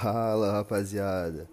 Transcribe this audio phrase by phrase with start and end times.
[0.00, 1.50] Fala rapaziada,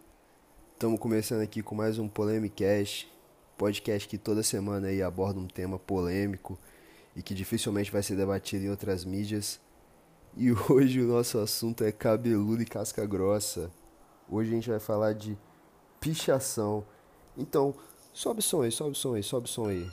[0.74, 3.12] estamos começando aqui com mais um Polemicast,
[3.58, 6.56] podcast que toda semana aí aborda um tema polêmico
[7.16, 9.60] e que dificilmente vai ser debatido em outras mídias.
[10.38, 13.72] E hoje o nosso assunto é cabeludo e casca grossa.
[14.30, 15.36] Hoje a gente vai falar de
[16.00, 16.86] pichação.
[17.36, 17.74] Então,
[18.14, 19.90] sobe som aí, sobe som aí, sobe som aí.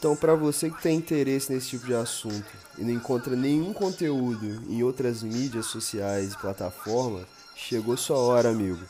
[0.00, 4.46] Então, para você que tem interesse nesse tipo de assunto e não encontra nenhum conteúdo
[4.66, 8.80] em outras mídias sociais e plataformas, chegou sua hora, amigo.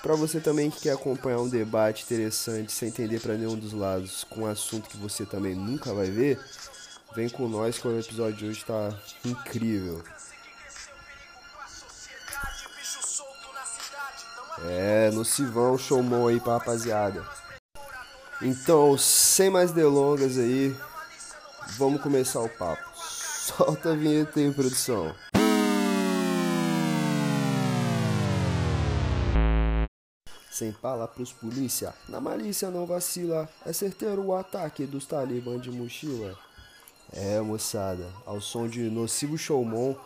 [0.00, 4.24] Para você também que quer acompanhar um debate interessante sem entender para nenhum dos lados
[4.24, 6.40] com um assunto que você também nunca vai ver,
[7.14, 10.02] vem com nós que o episódio de hoje está incrível.
[14.64, 17.43] É, no Sivão, showmon aí pra rapaziada.
[18.46, 20.76] Então, sem mais delongas aí,
[21.78, 22.82] vamos começar o papo.
[22.94, 25.14] Solta a vinheta aí, produção.
[30.50, 35.70] Sem pala pros polícia, na malícia não vacila, é certeiro o ataque dos talibã de
[35.70, 36.38] mochila.
[37.14, 39.96] É, moçada, ao som de Nocivo Showmon,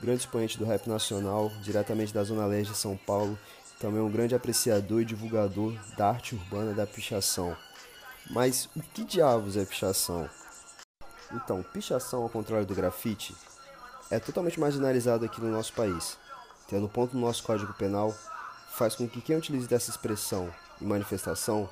[0.00, 3.36] grande expoente do rap nacional, diretamente da Zona Leste de São Paulo,
[3.80, 7.56] também um grande apreciador e divulgador da arte urbana da pichação.
[8.30, 10.28] Mas o que diabos é pichação?
[11.32, 13.34] Então, pichação ao contrário do grafite
[14.10, 16.18] é totalmente marginalizado aqui no nosso país.
[16.66, 18.14] Tendo ponto no nosso Código Penal,
[18.72, 21.68] faz com que quem utilize dessa expressão e manifestação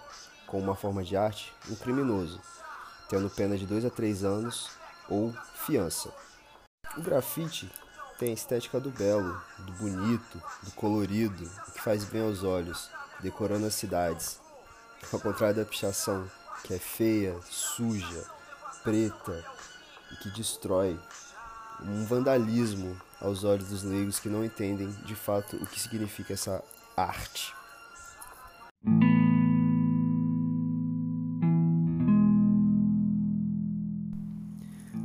[0.46, 2.40] como uma forma de arte, um criminoso,
[3.08, 4.70] tendo pena de 2 a 3 anos
[5.08, 5.34] ou
[5.66, 6.10] fiança.
[6.96, 7.70] O grafite
[8.18, 12.90] tem a estética do belo, do bonito, do colorido, que faz bem aos olhos,
[13.20, 14.40] decorando as cidades.
[15.12, 16.26] Ao contrário da pichação,
[16.64, 18.24] que é feia, suja,
[18.82, 19.44] preta
[20.12, 20.98] e que destrói.
[21.82, 26.62] Um vandalismo aos olhos dos leigos que não entendem de fato o que significa essa
[26.96, 27.54] arte.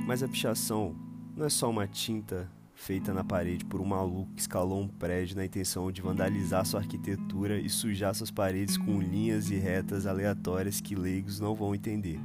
[0.05, 0.95] Mas a pichação
[1.35, 2.49] não é só uma tinta
[2.81, 6.79] feita na parede por um maluco que escalou um prédio na intenção de vandalizar sua
[6.79, 12.19] arquitetura e sujar suas paredes com linhas e retas aleatórias que leigos não vão entender.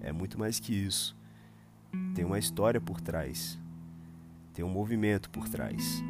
[0.00, 1.16] É muito mais que isso.
[2.14, 3.58] Tem uma história por trás.
[4.54, 6.00] Tem um movimento por trás.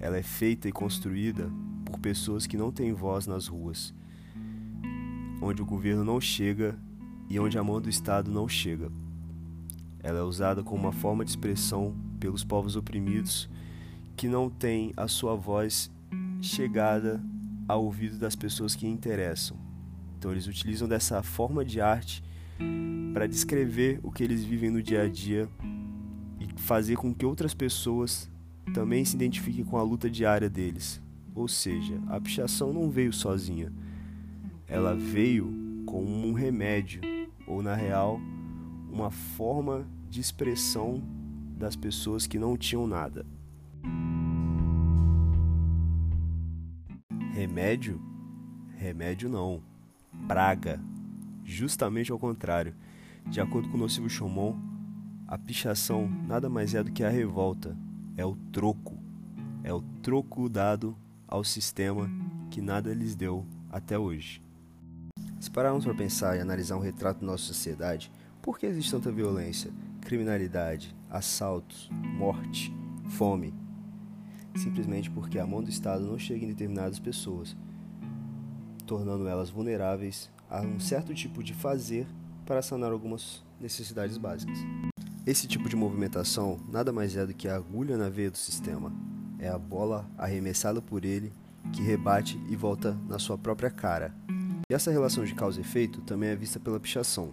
[0.00, 1.48] Ela é feita e construída
[1.84, 3.94] por pessoas que não têm voz nas ruas,
[5.40, 6.76] onde o governo não chega
[7.28, 8.90] e onde a mão do Estado não chega.
[10.02, 13.48] Ela é usada como uma forma de expressão pelos povos oprimidos
[14.16, 15.90] que não têm a sua voz
[16.42, 17.20] chegada
[17.66, 19.56] ao ouvido das pessoas que interessam.
[20.18, 22.22] Então eles utilizam dessa forma de arte
[23.14, 25.48] para descrever o que eles vivem no dia a dia
[26.38, 28.30] e fazer com que outras pessoas
[28.74, 31.00] também se identifiquem com a luta diária deles.
[31.34, 33.72] Ou seja, a pichação não veio sozinha.
[34.68, 37.00] Ela veio como um remédio,
[37.46, 38.20] ou na real,
[38.92, 41.02] uma forma de expressão
[41.60, 43.24] das pessoas que não tinham nada.
[47.32, 48.00] Remédio?
[48.76, 49.62] Remédio não.
[50.26, 50.80] Praga.
[51.44, 52.74] Justamente ao contrário.
[53.26, 54.58] De acordo com o Nocivo Chomon,
[55.28, 57.76] a pichação nada mais é do que a revolta.
[58.16, 58.98] É o troco.
[59.62, 60.96] É o troco dado
[61.28, 62.10] ao sistema
[62.50, 64.42] que nada lhes deu até hoje.
[65.38, 68.10] Se pararmos para pensar e analisar um retrato da nossa sociedade,
[68.42, 69.70] por que existe tanta violência?
[70.00, 72.72] criminalidade, assaltos, morte,
[73.08, 73.54] fome.
[74.54, 77.56] Simplesmente porque a mão do Estado não chega em determinadas pessoas,
[78.86, 82.06] tornando elas vulneráveis a um certo tipo de fazer
[82.44, 84.58] para sanar algumas necessidades básicas.
[85.26, 88.92] Esse tipo de movimentação nada mais é do que a agulha na veia do sistema.
[89.38, 91.32] É a bola arremessada por ele
[91.72, 94.14] que rebate e volta na sua própria cara.
[94.68, 97.32] E essa relação de causa e efeito também é vista pela pichação,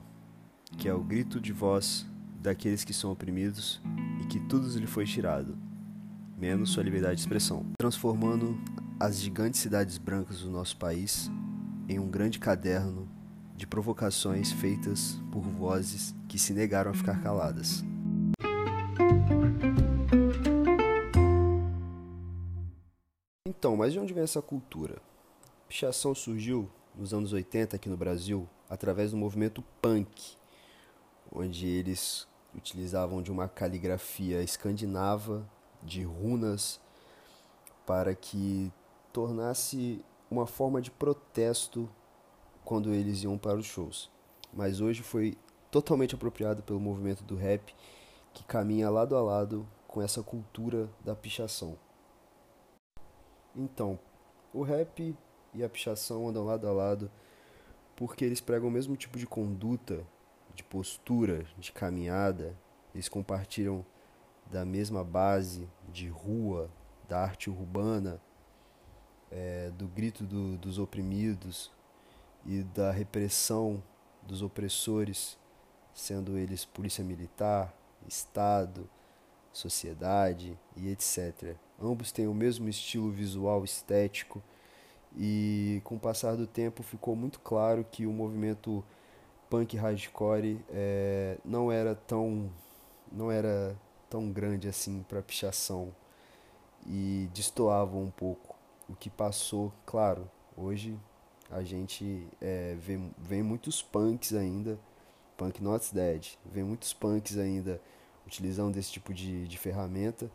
[0.77, 2.05] que é o grito de voz
[2.47, 3.81] daqueles que são oprimidos
[4.21, 5.57] e que tudo lhe foi tirado,
[6.37, 8.57] menos sua liberdade de expressão, transformando
[8.97, 11.29] as gigantes cidades brancas do nosso país
[11.89, 13.05] em um grande caderno
[13.53, 17.83] de provocações feitas por vozes que se negaram a ficar caladas.
[23.45, 25.01] Então, mas de onde vem essa cultura?
[25.67, 30.37] Pichação surgiu nos anos 80 aqui no Brasil através do movimento punk,
[31.29, 32.25] onde eles
[32.57, 35.47] utilizavam de uma caligrafia escandinava
[35.83, 36.79] de runas
[37.85, 38.71] para que
[39.13, 41.89] tornasse uma forma de protesto
[42.65, 44.11] quando eles iam para os shows.
[44.53, 45.37] Mas hoje foi
[45.71, 47.73] totalmente apropriado pelo movimento do rap
[48.33, 51.77] que caminha lado a lado com essa cultura da pichação.
[53.55, 53.97] Então,
[54.53, 55.15] o rap
[55.53, 57.09] e a pichação andam lado a lado
[57.95, 60.05] porque eles pregam o mesmo tipo de conduta,
[60.57, 62.57] de postura, de caminhada,
[62.91, 63.85] eles compartilham
[64.47, 66.67] da mesma base de rua,
[67.07, 68.19] da arte urbana,
[69.29, 71.71] é, do grito do, dos oprimidos
[72.43, 73.83] e da repressão
[74.23, 75.37] dos opressores,
[75.93, 77.71] sendo eles polícia militar,
[78.07, 78.89] Estado,
[79.51, 81.55] sociedade e etc.
[81.79, 84.41] Ambos têm o mesmo estilo visual estético
[85.15, 88.83] e com o passar do tempo ficou muito claro que o movimento
[89.49, 92.49] punk hardcore é, não era tão
[93.11, 93.75] não era
[94.09, 95.93] tão grande assim para pichação
[96.85, 98.55] e destoava um pouco
[98.89, 100.97] o que passou claro hoje
[101.49, 104.77] a gente é, vê, vê muitos punks ainda
[105.37, 107.81] punk not dead vê muitos punks ainda
[108.25, 110.29] utilizando esse tipo de, de ferramenta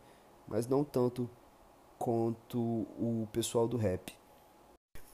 [0.47, 1.29] mas não tanto
[1.97, 4.13] quanto o pessoal do rap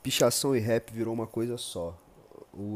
[0.01, 1.95] pichação e rap virou uma coisa só.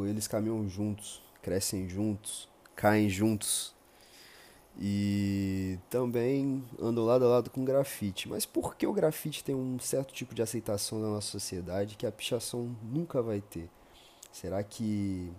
[0.07, 3.73] Eles caminham juntos, crescem juntos, caem juntos.
[4.79, 8.27] E também andam lado a lado com grafite.
[8.27, 12.05] Mas por que o grafite tem um certo tipo de aceitação na nossa sociedade que
[12.05, 13.69] a pichação nunca vai ter?
[14.31, 15.31] Será que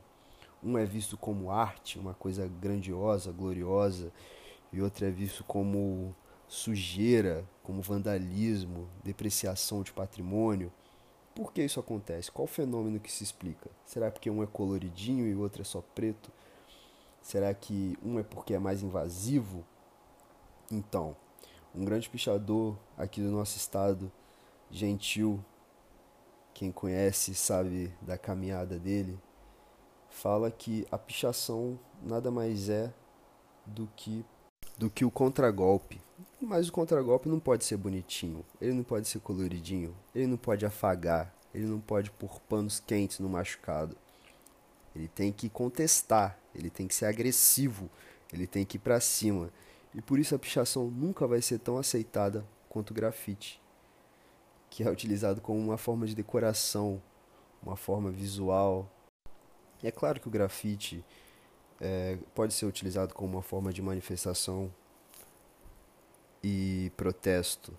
[0.62, 4.12] um é visto como arte, uma coisa grandiosa, gloriosa,
[4.72, 6.14] e outro é visto como
[6.48, 10.72] sujeira, como vandalismo, depreciação de patrimônio?
[11.34, 12.30] Por que isso acontece?
[12.30, 13.68] Qual o fenômeno que se explica?
[13.84, 16.30] Será porque um é coloridinho e o outro é só preto?
[17.20, 19.64] Será que um é porque é mais invasivo?
[20.70, 21.16] Então,
[21.74, 24.12] um grande pichador aqui do nosso estado,
[24.70, 25.44] gentil,
[26.52, 29.18] quem conhece sabe da caminhada dele,
[30.08, 32.94] fala que a pichação nada mais é
[33.66, 34.24] do que
[34.78, 36.00] do que o contragolpe.
[36.40, 40.64] Mas o contragolpe não pode ser bonitinho, ele não pode ser coloridinho, ele não pode
[40.64, 43.96] afagar, ele não pode pôr panos quentes no machucado.
[44.94, 47.90] Ele tem que contestar, ele tem que ser agressivo,
[48.32, 49.50] ele tem que ir para cima.
[49.94, 53.60] E por isso a pichação nunca vai ser tão aceitada quanto o grafite,
[54.70, 57.02] que é utilizado como uma forma de decoração,
[57.62, 58.88] uma forma visual.
[59.82, 61.04] E é claro que o grafite
[61.80, 64.72] é, pode ser utilizado como uma forma de manifestação
[66.44, 67.76] e protesto.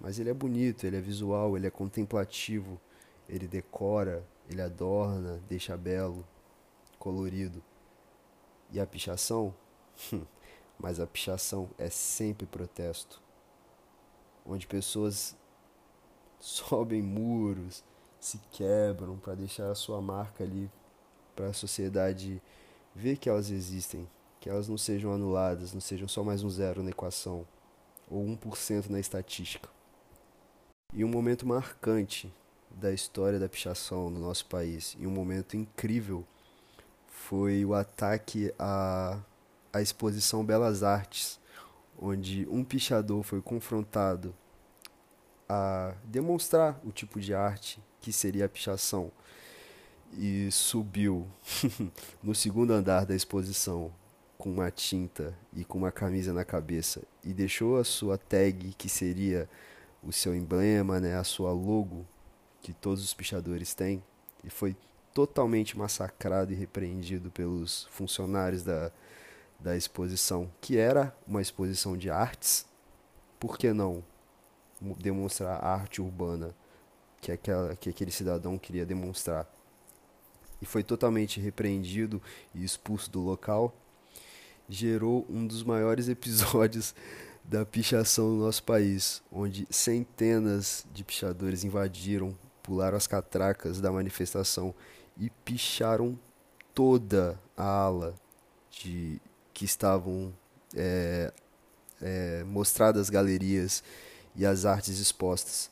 [0.00, 2.80] Mas ele é bonito, ele é visual, ele é contemplativo,
[3.28, 6.26] ele decora, ele adorna, deixa belo,
[6.98, 7.62] colorido.
[8.72, 9.54] E a pichação?
[10.78, 13.20] Mas a pichação é sempre protesto.
[14.46, 15.36] Onde pessoas
[16.40, 17.84] sobem muros,
[18.18, 20.70] se quebram para deixar a sua marca ali
[21.36, 22.40] para a sociedade
[22.94, 24.08] ver que elas existem,
[24.40, 27.46] que elas não sejam anuladas, não sejam só mais um zero na equação
[28.10, 29.68] ou 1% na estatística.
[30.92, 32.32] E um momento marcante
[32.70, 36.26] da história da pichação no nosso país, e um momento incrível,
[37.06, 39.20] foi o ataque à,
[39.72, 41.38] à exposição Belas Artes,
[42.00, 44.34] onde um pichador foi confrontado
[45.48, 49.12] a demonstrar o tipo de arte que seria a pichação
[50.16, 51.26] e subiu
[52.22, 53.92] no segundo andar da exposição
[54.40, 58.88] com uma tinta e com uma camisa na cabeça e deixou a sua tag, que
[58.88, 59.46] seria
[60.02, 62.06] o seu emblema, né, a sua logo
[62.62, 64.02] que todos os pichadores têm,
[64.42, 64.74] e foi
[65.12, 68.90] totalmente massacrado e repreendido pelos funcionários da,
[69.58, 72.64] da exposição, que era uma exposição de artes.
[73.38, 74.02] Por que não
[74.98, 76.54] demonstrar a arte urbana
[77.20, 79.46] que, aquela, que aquele cidadão queria demonstrar?
[80.62, 82.22] E foi totalmente repreendido
[82.54, 83.74] e expulso do local
[84.70, 86.94] gerou um dos maiores episódios
[87.44, 94.72] da pichação no nosso país, onde centenas de pichadores invadiram, pularam as catracas da manifestação
[95.18, 96.18] e picharam
[96.72, 98.14] toda a ala
[98.70, 99.20] de
[99.52, 100.32] que estavam
[100.76, 101.32] é,
[102.00, 103.82] é, mostradas galerias
[104.36, 105.70] e as artes expostas,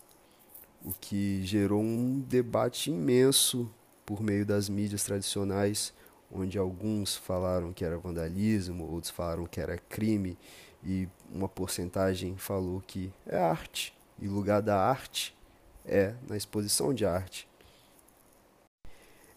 [0.84, 3.70] o que gerou um debate imenso
[4.04, 5.92] por meio das mídias tradicionais
[6.30, 10.36] onde alguns falaram que era vandalismo, outros falaram que era crime
[10.84, 13.94] e uma porcentagem falou que é arte.
[14.18, 15.36] E o lugar da arte
[15.84, 17.48] é na exposição de arte.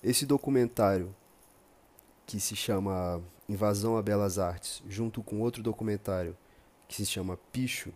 [0.03, 1.15] Esse documentário
[2.25, 6.35] que se chama Invasão a Belas Artes, junto com outro documentário
[6.87, 7.93] que se chama Picho,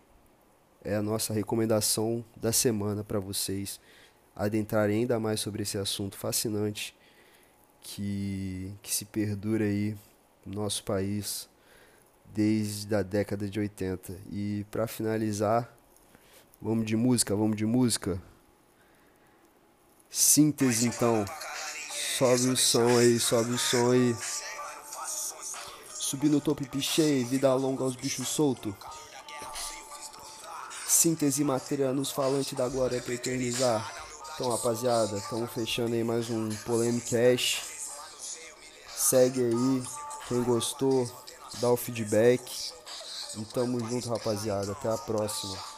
[0.84, 3.80] é a nossa recomendação da semana para vocês
[4.36, 6.94] adentrarem ainda mais sobre esse assunto fascinante
[7.86, 9.96] que, que se perdura aí
[10.44, 11.48] no nosso país
[12.34, 14.12] desde a década de 80.
[14.30, 15.72] E para finalizar,
[16.60, 18.20] vamos de música, vamos de música.
[20.10, 21.24] Síntese então.
[22.18, 24.16] Sobe o som aí, sobe o som aí.
[25.88, 28.74] Subir no topo e pichei, vida longa aos bichos soltos.
[30.88, 33.92] Síntese matéria nos falantes da glória pra eternizar.
[34.34, 37.65] Então, rapaziada, estamos fechando aí mais um Polemic Cash.
[38.96, 39.82] Segue aí,
[40.26, 41.08] quem gostou,
[41.60, 42.72] dá o feedback.
[43.36, 44.72] E tamo junto, rapaziada.
[44.72, 45.75] Até a próxima.